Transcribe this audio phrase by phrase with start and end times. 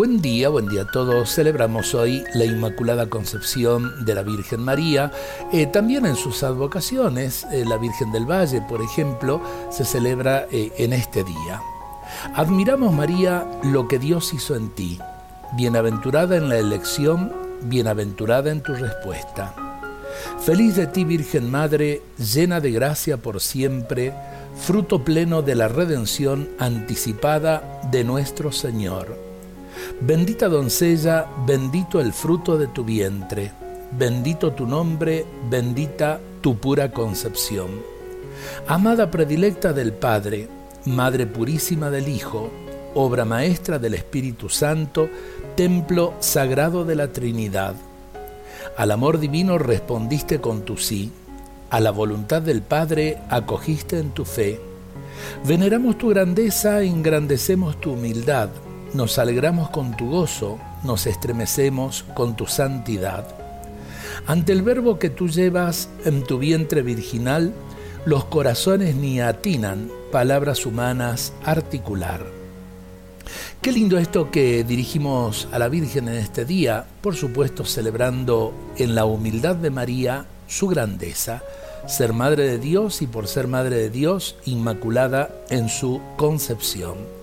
[0.00, 1.34] Buen día, buen día a todos.
[1.34, 5.12] Celebramos hoy la Inmaculada Concepción de la Virgen María.
[5.52, 10.72] Eh, también en sus advocaciones, eh, la Virgen del Valle, por ejemplo, se celebra eh,
[10.78, 11.60] en este día.
[12.34, 14.98] Admiramos, María, lo que Dios hizo en ti.
[15.52, 17.30] Bienaventurada en la elección,
[17.64, 19.54] bienaventurada en tu respuesta.
[20.40, 24.14] Feliz de ti, Virgen Madre, llena de gracia por siempre,
[24.56, 29.29] fruto pleno de la redención anticipada de nuestro Señor.
[30.00, 33.52] Bendita doncella, bendito el fruto de tu vientre,
[33.92, 37.68] bendito tu nombre, bendita tu pura concepción.
[38.66, 40.48] Amada predilecta del Padre,
[40.86, 42.50] Madre purísima del Hijo,
[42.94, 45.10] obra maestra del Espíritu Santo,
[45.54, 47.74] templo sagrado de la Trinidad.
[48.78, 51.12] Al amor divino respondiste con tu sí,
[51.68, 54.58] a la voluntad del Padre acogiste en tu fe.
[55.44, 58.48] Veneramos tu grandeza, engrandecemos tu humildad
[58.94, 63.26] nos alegramos con tu gozo, nos estremecemos con tu santidad.
[64.26, 67.52] Ante el verbo que tú llevas en tu vientre virginal,
[68.04, 72.24] los corazones ni atinan palabras humanas articular.
[73.60, 78.94] Qué lindo esto que dirigimos a la Virgen en este día, por supuesto celebrando en
[78.94, 81.42] la humildad de María su grandeza,
[81.86, 87.19] ser Madre de Dios y por ser Madre de Dios, Inmaculada en su concepción.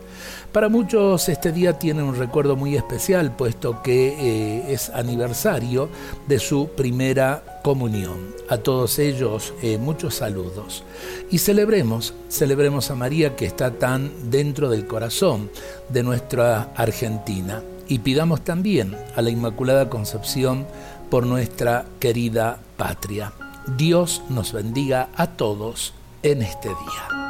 [0.51, 5.89] Para muchos este día tiene un recuerdo muy especial, puesto que eh, es aniversario
[6.27, 8.35] de su primera comunión.
[8.49, 10.83] A todos ellos eh, muchos saludos.
[11.29, 15.51] Y celebremos, celebremos a María que está tan dentro del corazón
[15.89, 17.61] de nuestra Argentina.
[17.87, 20.65] Y pidamos también a la Inmaculada Concepción
[21.09, 23.33] por nuestra querida patria.
[23.77, 27.26] Dios nos bendiga a todos en este día.